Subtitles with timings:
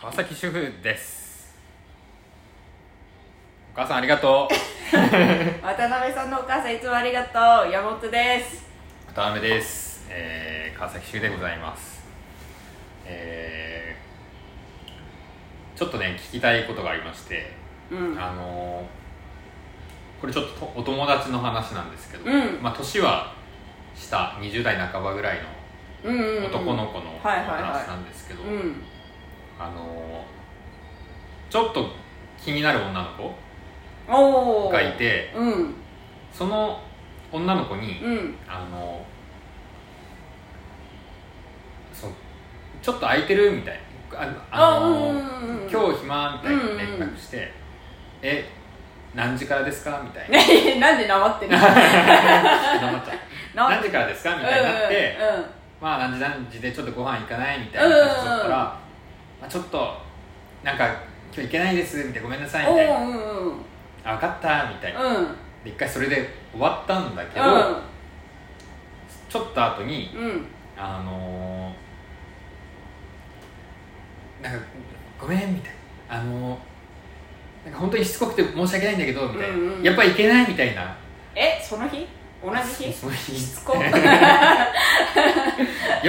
[0.00, 1.54] 川崎主婦です。
[3.74, 4.54] お母さんありがとう。
[5.64, 7.70] 渡辺さんのお母さんいつもありがとう。
[7.70, 8.66] 山本です。
[9.14, 12.04] 渡辺です、えー、川崎主婦でございます。
[13.06, 17.52] えー、ちょっとね聞きたいことがありまして。
[17.90, 18.20] うん。
[18.20, 19.09] あのー
[20.20, 22.62] これちょっととお友達の話なんですけど、うん。
[22.62, 23.32] まあ年は
[23.94, 25.38] 下20代半ばぐらい
[26.04, 26.42] うんうんうん。
[26.42, 27.62] の男の子のはいはいはい。
[27.62, 28.82] 話なんですけど、うん。
[29.58, 30.40] あのー
[31.50, 31.84] ちょっと
[32.40, 33.34] 気になる女の子
[34.08, 35.74] おおがいてうん。
[36.32, 36.80] その
[37.32, 38.36] 女の子に、うん。
[38.48, 39.04] あの
[41.92, 42.10] そう
[42.82, 43.80] ちょっと空いてるみたい。
[44.12, 47.52] なああのうんうんうんうん今日暇みたいな連絡して、
[48.22, 48.48] え
[49.14, 50.00] 何時からですか？
[50.04, 50.38] みたいな。
[50.38, 51.56] ね なんでなまってんの？
[51.58, 53.18] 黙っちゃう。
[53.56, 54.36] な何時からですか？
[54.36, 55.46] みたいになって、うんうん
[55.80, 58.76] まあ何時何時でちょっとご飯行かないみたいな感じだったら、ま
[59.44, 59.96] あ、ちょっと
[60.62, 62.94] なんか今日行けないですみたいなごめんなさいおみたいな。
[62.96, 63.54] ーうんうん。
[64.04, 65.26] あ分かったみたいな、うん。
[65.64, 67.76] で一回それで終わったんだけど、うん。
[69.30, 70.46] ちょっと後にうん。
[70.76, 74.66] あのー、なんか
[75.18, 75.72] ごめんみたい
[76.10, 76.16] な。
[76.16, 76.58] あのー、
[77.70, 80.96] なんか本当にしつこくて申し訳ないんだけどみたいな、うんうんやっぱ行けないみたいな。
[81.34, 82.06] えその日？
[82.42, 82.92] 同じ日？
[82.92, 83.38] そ の日。
[83.38, 83.76] しつこ。
[83.80, 83.92] やっ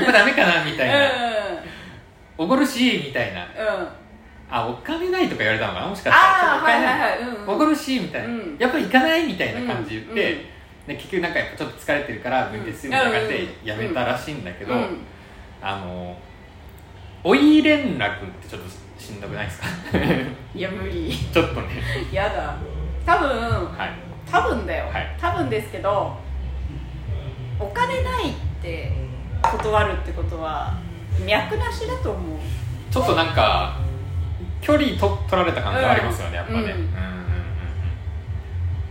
[0.06, 0.96] ぱダメかなみたいな、
[2.38, 3.46] おごるしみたいな。
[3.76, 3.80] うん。
[3.82, 3.88] うん
[4.54, 6.58] あお金ないとか言われたのかなもしかしたら。
[6.58, 8.58] お金はいはいうんおごるしみたいな、うん。
[8.60, 10.46] やっぱ行かないみたいな感じで言って、うんうん。
[10.88, 14.98] で結局なんかやっぱちょっと疲れてるから無理ですみたいな感じでやめたらしいんだけど、うん。
[15.62, 16.18] あの
[17.24, 18.70] 追い連絡ってちょっと
[19.02, 19.68] しんどくないですか？
[20.56, 21.12] いや無理。
[21.16, 21.68] ちょっとね。
[22.12, 22.56] やだ。
[23.06, 23.90] 多分はい。
[24.30, 25.16] 多分だよ、はい。
[25.20, 26.16] 多分ですけど
[27.60, 28.92] お金ないって
[29.42, 30.74] 断るってことは
[31.26, 32.40] 脈なしだと思う。
[32.92, 33.78] ちょっとなんか
[34.62, 36.88] 距離と取られた感じはありますよね、やっぱね、うんうんうんうん。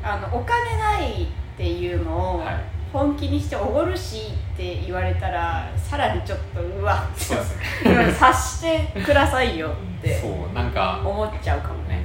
[0.02, 1.26] あのお金ないっ
[1.56, 2.54] ていうのをはい
[2.92, 7.36] 本気にしておごるしって言われたらさらにちょっとうわっそう。
[7.38, 8.60] ですねて察し
[8.94, 9.70] てくださいよ
[10.00, 12.02] ってそうなんか思っちゃうかもね。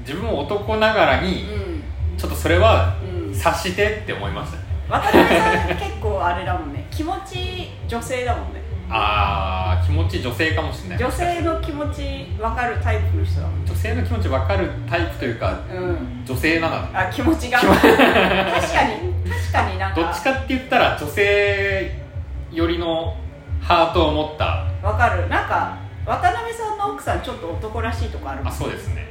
[0.00, 1.82] 自分も男ながらうにん。
[2.16, 3.34] ちょっとそれはうん。
[3.34, 4.64] 察してって思いましたね。
[4.88, 6.86] 渡辺さん結構あれだもんね。
[6.90, 8.60] 気持ち女性だもんね。
[8.88, 10.98] あー気持ち女性かもしれない。
[10.98, 12.02] 女性の気持ち
[12.38, 16.22] 分かるタイプの人だもん女性の気持ち分かるタイプというかうん。
[16.24, 16.76] 女性なの。
[16.98, 17.58] あ気持ちが。
[17.62, 17.92] 確かに。
[17.92, 19.05] 確
[19.56, 21.92] かになんかどっちかって言ったら女性
[22.52, 23.16] 寄りの
[23.60, 25.28] ハートを持った分かる。
[25.28, 29.06] なんか渡辺さんの奥さんちょっと男らしいとこあるあそうですね。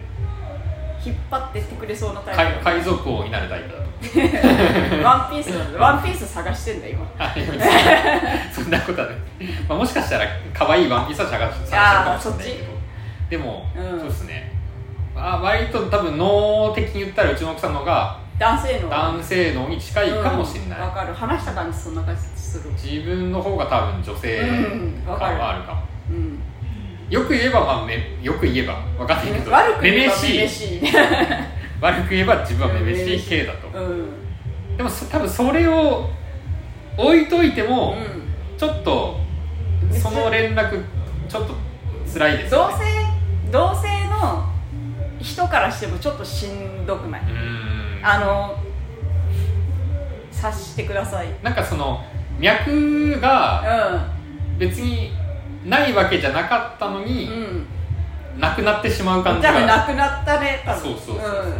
[1.05, 2.61] 引っ張ってってくれそうなタイプ。
[2.61, 3.85] 海海賊王になるタイプだと。
[5.03, 7.05] ワンピースワンピース探してんだ今。
[8.51, 9.17] そんなことはない、
[9.67, 12.75] まあ、もしかしたら可愛いワンピースは探してるかもしれないけど。
[13.29, 13.99] でも、うん。
[13.99, 14.51] そうですね。
[15.15, 18.89] あ割と多分脳的に言ったらうちの奥さんの方が男性の。
[18.89, 21.13] 男性脳に近いかもしれない、わ、かる。
[21.13, 22.71] 話した感じそんな感じする。
[22.71, 24.39] 自分の方が多分女性
[25.05, 26.39] 感はあるかも、うん
[27.07, 30.37] よく言えば、まあ、めよく言えば分かんないけど悪く言えばめめしい。
[30.37, 30.81] めめしい。
[31.79, 34.75] 悪く言えば自分はめめしい系だと、うん。
[34.75, 36.09] でもそ多分それを
[36.97, 39.19] 置いといても、うちょっと
[39.91, 40.83] その連絡
[41.29, 41.53] ちょっと
[42.11, 42.73] 辛いでんすよね
[43.51, 44.45] 同性同性の
[45.21, 47.21] 人からしてもちょっとしんどくない？
[47.21, 47.74] うーん
[48.07, 48.55] あの
[50.31, 51.27] 察してください。
[51.27, 52.03] うんなんかその
[52.39, 54.05] 脈が
[54.59, 55.11] 別に
[55.65, 57.67] ないわけじゃなかったのに、うん。
[58.39, 61.19] なくなってしまう感じ多分ながくなったね多分そうそうそう。
[61.21, 61.53] そううん。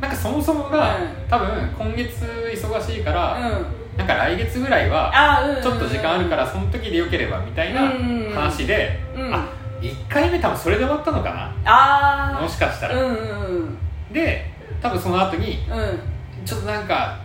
[0.00, 1.08] なんかそもそもが、うん。
[1.28, 3.96] 多分今月忙しいから、うん。
[3.96, 5.10] なんか来月ぐらいは
[5.62, 8.30] ちょっと時間あるからその時でよければみたいなうんうん。
[8.30, 9.48] うんあ
[9.80, 11.30] 1回目多分それで終わったのか
[11.64, 11.72] な？
[11.72, 13.20] ああもしかしたら、うんうんう
[13.64, 13.78] ん。
[14.12, 14.44] で
[14.80, 16.00] 多分その後にうん。
[16.44, 17.18] ちょっとなんか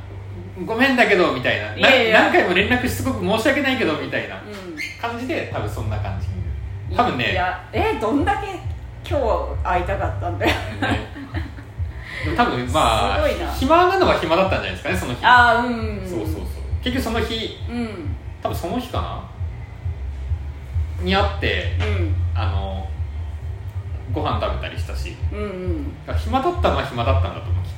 [0.66, 1.76] ごめんだけどみたいな。
[1.76, 5.02] いやいや何回も連絡しつこく申し訳ないけどみたいなうん。
[5.02, 6.96] 感じで多分そんな感じに。
[6.96, 7.32] 多分ね。
[7.32, 8.48] いやえどんだけ
[9.10, 10.52] 今日会いたかったんだよ。
[10.82, 11.08] ね。
[12.26, 13.52] でも多分まあすごいな。
[13.54, 15.26] 暇なのは暇だったんじゃないですかねその日。
[15.26, 16.02] ああうん。
[16.08, 16.44] そうそうそう。
[16.84, 18.16] 結局その日うん。
[18.42, 19.02] 多分その日か
[21.00, 21.06] な？
[21.06, 22.16] に会ってうん。
[22.36, 22.88] あの
[24.14, 25.16] ご飯食べたりしたし。
[25.32, 26.16] うんうん。
[26.16, 27.72] 暇だったのは暇だったんだと思うきっ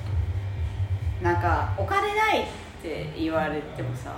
[1.23, 2.45] なんかお金ないっ
[2.83, 4.15] て言われてもさ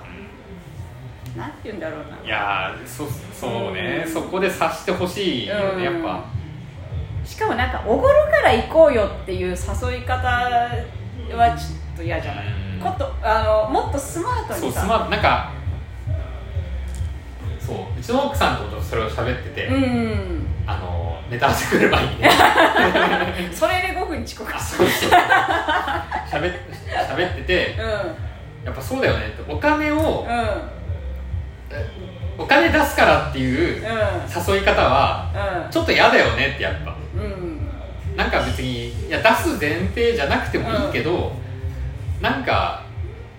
[1.36, 2.18] なんて言うんだろうな。
[2.24, 4.12] いやーそそうね、うん。
[4.12, 6.24] そこで察してほしいよね、やっぱ。
[7.24, 9.54] しかもなんかおごるから行こうよっていう誘
[9.98, 10.70] い方は
[11.56, 12.46] ちょっと嫌じゃない？
[12.46, 12.80] うん。
[12.80, 15.10] ことあのもっとスマートそうにさスマート。
[15.10, 15.52] なんか
[17.60, 20.46] そううちの奥さんとそれを喋ってて、うん。
[20.66, 22.30] あのネタ合わせ来る前にね
[23.52, 24.52] それで5分遅刻。
[24.60, 25.10] そうそう。
[26.30, 28.66] 喋っててるうん。
[28.66, 29.52] やっぱそうだよねって。
[29.52, 30.28] お金をうん。
[30.28, 30.78] うん
[32.40, 36.96] お金出すからっていう誘い方はちょっと嫌だよねってやっぱ。
[37.14, 37.20] うん。
[37.20, 37.58] うん
[38.16, 41.32] なんか別にいや出す前提じゃなくてもいいけど、
[42.20, 42.82] なんか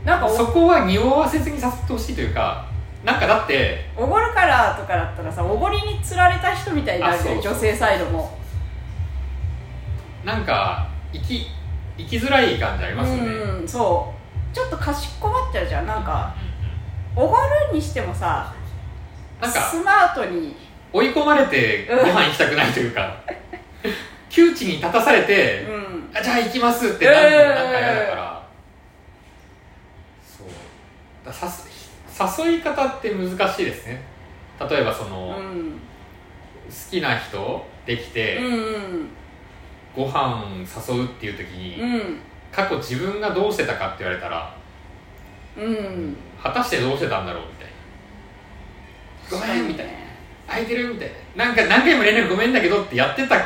[0.05, 2.68] なんかおそこは匂わせずに誘ってほしいというか
[3.03, 8.37] なんかだっておごるからとかだったらさおごりに釣られた人みたいになるじゃんあそうそう女性サイドも。
[10.25, 11.47] なんか生き
[11.97, 14.13] 生きづらい感じありますよね、うんそ
[14.51, 14.55] う。
[14.55, 15.87] ちょっとかしこまっちゃうじゃん。
[15.87, 16.35] なんか
[17.15, 18.53] おごるにしてもさ
[19.41, 20.55] なんかスマートに。
[20.91, 23.21] 追い込まれてご飯行きたくないというか
[24.27, 26.09] 窮地に立たされて、うん。
[26.13, 28.43] あじゃあ行きますってなるのうんなんか嫌だから、
[30.25, 30.47] そう
[31.25, 31.31] だ
[32.19, 34.01] 誘い方って難しいですね。
[34.69, 35.79] 例えばその、好うん
[36.91, 39.09] きな人できて、うん
[39.95, 42.19] ご飯誘うっていう時に、うん
[42.51, 44.55] 過去自分がどうしてたかって言われたら
[45.55, 49.47] うん果たしてどうしてたんだろうみたいな。
[49.47, 49.91] ごめんみたいな。
[50.47, 51.45] 空いてるみたいな。
[51.45, 53.37] なんか何回も連絡ごめんだけどってやってた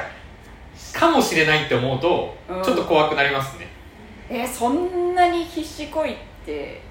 [0.94, 3.68] かもしれないって思うと、うんちょっと怖くなりますね、
[4.30, 6.16] えそんなに必死こいっ
[6.46, 6.82] て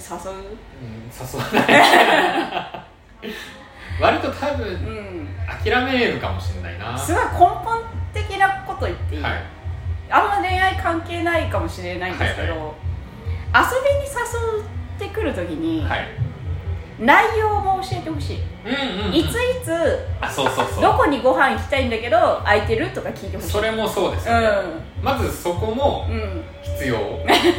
[0.00, 0.34] 誘う？
[0.34, 2.84] うん、誘わない。
[4.00, 5.28] 割と多う分ん。
[5.62, 6.86] 諦めるかもしれないな。
[6.86, 7.82] はすごい根本
[8.14, 9.24] 的なこと言っていい、い。
[9.24, 12.72] あんま恋愛関係ないかもしれないんですけど、はい
[13.52, 16.06] 遊びに誘ってくるときに、はい。
[17.00, 20.82] 内容も教えてほしい、うんうん、うん、いついつあそうそうそう。
[20.82, 23.50] どこにご飯行きたいんだけど空いてるとか聞いてほしい。
[23.50, 24.48] それもそうですよね、
[25.02, 26.44] まずそこもうん。
[26.62, 26.96] 必要。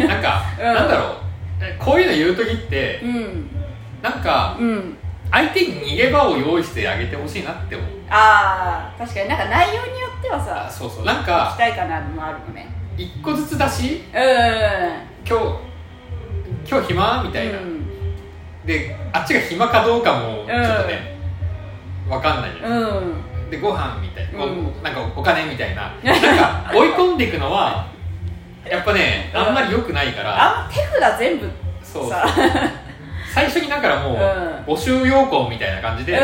[0.08, 0.66] なんか、 うん。
[0.74, 1.08] なんだろう。
[1.12, 1.31] え
[1.80, 3.50] こういうの言う時ってうん。
[4.02, 4.98] なんかうん。
[5.32, 7.88] 相手に逃げ場を用意してあげてほしいなって思う。
[8.10, 9.30] ああ確かに。
[9.30, 11.06] なんか内容によってはさあそうそう。
[11.06, 12.68] なん行きかたいかなのもあるのね。
[12.98, 14.18] 一個ずつだしう
[15.28, 15.72] 今日
[16.70, 17.86] 今日暇みたいな、んうん。
[18.66, 21.18] であっちが暇かどうかもちょっとね、
[22.10, 23.50] わかんないじゃんうん。
[23.50, 24.68] でご飯みたいな、うん。
[24.68, 25.94] おなんかお金みたいな。
[26.04, 27.88] なんか追い込んでいくのは
[28.70, 31.50] やっぱねあんまり良くないから、あ手札全部
[31.84, 32.26] そうさ。
[33.34, 34.76] 最初にだからもう、うん。
[34.76, 36.20] 募集要項みたいな感じで、うん。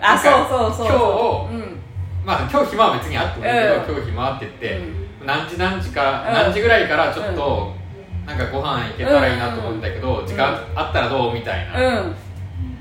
[0.00, 1.80] あそうそうそう今うん。
[2.24, 3.96] まあ今日暇は別にあってもいいけど、うん。
[3.96, 5.26] 今日暇って言って、うん。
[5.26, 7.74] 何時何時か何時ぐらいからちょっと、
[8.26, 12.16] なんかご飯行けたらいいなと思うんだけど、時間あったらどうみたいな、うん。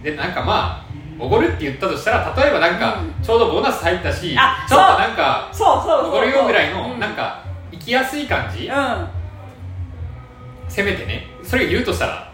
[0.02, 0.90] でなんかまあ
[1.20, 3.24] おごるって言ったとしたら例えばなんか、うん。
[3.24, 7.00] ちょうどボーナス入ったしあちょっとなんかおごるよぐらいの、うん。
[7.00, 7.49] なんか行
[7.90, 9.08] きやすい感じ、うん。
[10.70, 11.26] せめてね。
[11.44, 12.32] それ言うとしたら？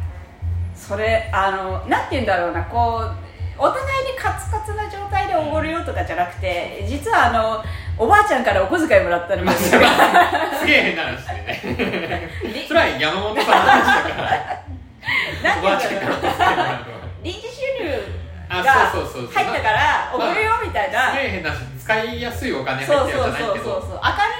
[0.75, 2.61] それあのなんて言うんだろうな。
[2.65, 3.15] こう
[3.57, 7.63] お互いにカツカツな状態でおごるよとかじゃなくて実はあの
[7.97, 9.45] おばあちゃんからお小遣いもらったの。
[9.45, 12.29] もすげえ変な話でね。
[12.67, 14.59] それは山本さんの話だから。
[15.57, 16.81] おばあちゃんから
[17.23, 17.47] 臨時収
[17.81, 17.95] 入
[18.49, 19.33] あがそうそうそうそう。
[19.33, 21.11] 入ったからおごるよみたいな。
[21.11, 21.59] すげえ変な話。
[21.85, 23.63] 使いやすいお金入そうってそうそうそうるじゃないけど。
[23.63, 24.34] そう明るいね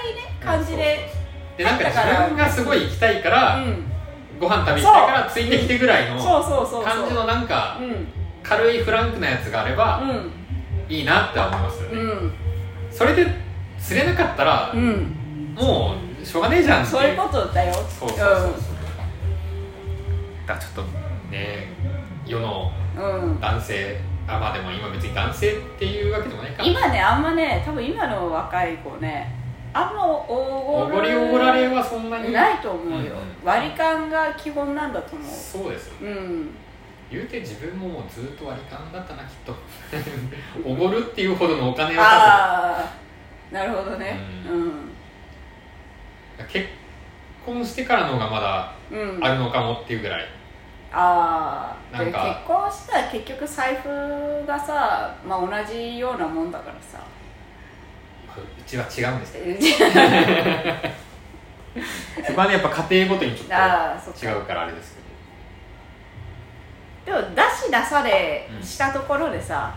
[0.46, 1.10] 感じで
[1.56, 3.84] でなんか自分がすごい行きたいから、うん。
[4.38, 6.22] ご飯食べ行きたいからついてきてぐらいの
[6.84, 8.06] 感じのなんかうん。
[8.42, 10.30] 軽いフランクなやつがあればうん。
[10.88, 12.32] いいなって思いますよね、うん。
[12.90, 13.26] それで
[13.80, 15.16] 釣れなかったらう、ん。
[15.54, 17.72] もうしょうがねえじゃんそういうことだよ。
[17.74, 18.20] そうそうそうそう。
[20.46, 20.82] だからちょっと
[21.30, 21.68] ね
[22.26, 22.70] 世の
[23.40, 26.62] 男性あまあでも今別に男性っていうわけでもないか。
[26.62, 29.34] 今ねあんまね多分今の若い子ね
[29.78, 32.32] あんまおおごりおごられはそんなに。
[32.32, 33.10] ないと思うよ、うんうん。
[33.44, 36.50] 割り勘が基本なんだと思そうですよううん。
[37.10, 39.54] 言うて自分ももうずっと割り勘だったなきっと。
[40.64, 44.18] おごるっていうほどのお金はああなるほどね。
[44.46, 44.90] 多分
[46.48, 46.68] 結
[47.44, 50.26] 婚してからの方がまだうん、うん、あるのかもっていうぐらい、
[50.90, 52.42] ああなんか。
[52.46, 57.04] 結婚したら結局財布がさ、まあ、同じようなもんだからさ
[58.42, 59.44] うちは違うんですけど。
[59.46, 60.96] え
[62.26, 64.96] そこはねやっぱ家庭ごとにちょっと違うからあれです
[67.04, 67.20] けど。
[67.20, 69.74] でも出し出されしたところでさ、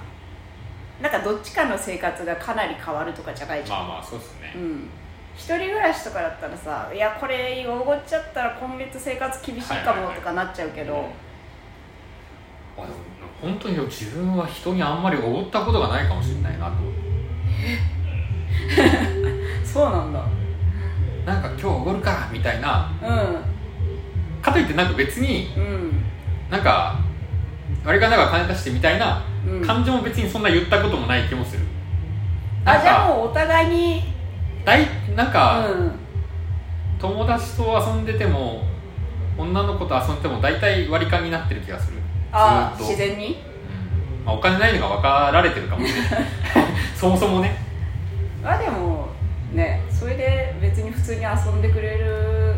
[1.02, 4.90] なんかどっちかの生活がかなり変わるとかじゃないじゃん、まあまあそうですね、うん。
[5.36, 11.10] 一人暮らしとかだったらさいやこれおごっちゃったら今月生活厳しいかもとかなっちゃうけど、
[12.78, 12.94] あでも
[13.42, 16.74] 本当に自分は人にあんまりおごったことがないかもしれないなと
[19.64, 20.20] そうなんだ。
[21.26, 22.92] なんか今日おごるかみたいな。
[23.02, 24.52] うん。
[24.54, 26.04] といってなんか別にうん。
[26.50, 27.00] なんか
[27.86, 29.66] あれがなんか金出してみたいなうん。
[29.66, 31.64] 感情も別にそんな言ったこともない気もする。
[32.66, 34.04] あじゃあもうお互いに。
[34.66, 34.86] 大
[35.16, 35.92] なんか、うん。
[37.00, 38.64] 友達と遊んでても
[39.38, 42.00] 女の子と遊んでても大体割り勘になってる気がする。
[42.32, 42.94] あずーっと。
[42.94, 43.28] 自然に？
[44.20, 44.26] うん。
[44.26, 46.10] まあ、お金ないのが分かられてるかもしれない
[46.96, 47.69] そもそもね
[48.44, 49.10] あでも
[49.54, 52.56] ねそれで別に普通に遊んでくれる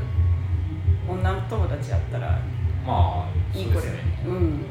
[1.09, 2.39] 女の友達だったら
[2.85, 3.99] まあいい子だよね。
[4.23, 4.65] そうん。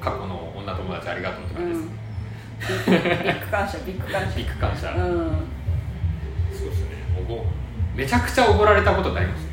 [0.00, 2.92] 過去の女友達ありがとうってう感じです、ん。
[2.92, 4.36] ビッグ感謝ビッグ感謝。
[4.36, 4.98] ビッグ感謝、うん。
[6.52, 6.88] そうですね。
[7.20, 7.44] おご
[7.94, 9.46] めちゃくちゃおごられたことってあります。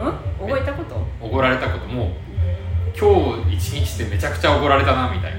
[0.00, 0.48] うん？
[0.48, 1.06] 覚えたこと？
[1.20, 1.86] おごられたこと。
[1.86, 2.08] もう
[2.98, 5.32] 今日一日でめちゃくちゃおごられたなみたい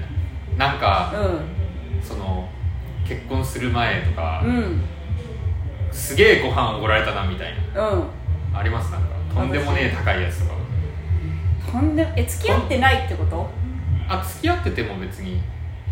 [0.58, 0.68] な。
[0.70, 2.48] なんかうその
[3.08, 4.82] 結婚する前とか、んうん。
[5.92, 7.90] すげえご飯おごられたなみたいな。
[7.90, 8.04] うん。
[8.54, 8.92] あります？
[8.92, 10.54] なんかとんでもねえ高いやつとか。
[11.72, 13.50] とんでえ付き合ってないってこと？
[14.08, 15.42] あ付き合ってても別に。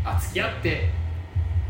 [0.04, 0.90] あ付き合って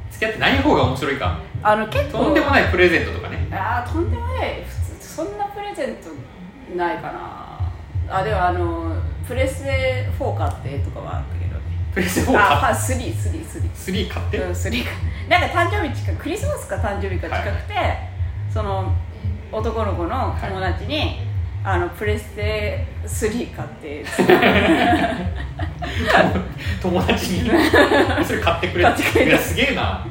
[0.09, 1.39] 付き合ってない方が面白いか。
[1.63, 2.25] あの結構。
[2.25, 3.47] とんでもないプレゼントとかね。
[3.51, 4.63] あーとんでもない。
[4.63, 7.71] 普通そんなプレゼントないかな。
[8.09, 8.95] あでもあの
[9.27, 11.45] プレステ4買ってとかはあったけど。
[11.45, 11.50] ね
[11.93, 14.07] プレゼントをあ買っあ3、3、3。
[14.07, 14.89] 3買って、うん、3か。
[15.29, 17.73] なんか誕生日近く、クリスマスか誕生日か近くて、
[18.53, 18.93] その
[19.51, 21.19] 男の子の友達に、
[21.63, 24.05] あのプレステ3買って、
[26.81, 27.49] 友達に？
[28.25, 30.07] それ買ってくれ買ってくれたいやすげえな。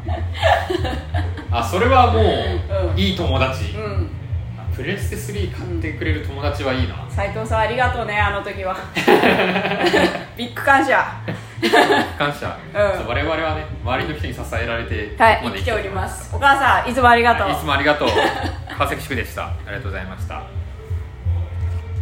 [1.50, 2.22] あそれはもう、
[2.92, 2.99] うん。
[2.99, 4.10] いい友達、うん、
[4.56, 8.76] あプレステ3買ってくれる友達はいいな、斉藤さんありがとうね、あの時は。
[10.37, 11.12] ビッグ感謝。
[12.19, 12.99] 感謝、うん。
[12.99, 16.35] そう我々はね周りの人に支えられてはい、ここまで生きております。
[16.35, 17.50] お母さん、いつもありがとう。
[17.50, 18.09] いつもありがとう。
[18.76, 19.47] 川崎宿でした。
[19.47, 20.60] ありがとうございました